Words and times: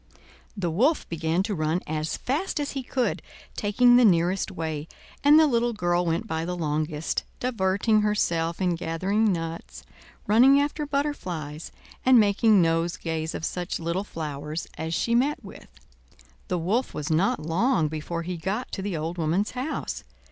The 0.57 0.71
Wolf 0.71 1.07
began 1.09 1.43
to 1.43 1.53
run 1.53 1.79
as 1.85 2.17
fast 2.17 2.59
as 2.59 2.71
he 2.71 2.81
could, 2.81 3.21
taking 3.55 3.97
the 3.97 4.03
nearest 4.03 4.49
way, 4.49 4.87
and 5.23 5.39
the 5.39 5.45
little 5.45 5.73
girl 5.73 6.07
went 6.07 6.25
by 6.25 6.43
the 6.43 6.57
longest, 6.57 7.23
diverting 7.39 8.01
herself 8.01 8.59
in 8.59 8.73
gathering 8.73 9.31
nuts, 9.31 9.83
running 10.25 10.59
after 10.59 10.87
butterflies, 10.87 11.71
and 12.03 12.19
making 12.19 12.63
nosegays 12.63 13.35
of 13.35 13.45
such 13.45 13.79
little 13.79 14.03
flowers 14.03 14.65
as 14.75 14.95
she 14.95 15.13
met 15.13 15.43
with. 15.45 15.67
The 16.47 16.57
Wolf 16.57 16.95
was 16.95 17.11
not 17.11 17.39
long 17.39 17.87
before 17.87 18.23
he 18.23 18.37
got 18.37 18.71
to 18.71 18.81
the 18.81 18.97
old 18.97 19.19
woman's 19.19 19.51
house. 19.51 20.03